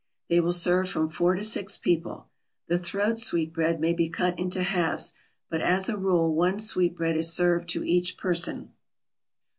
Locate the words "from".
0.89-1.09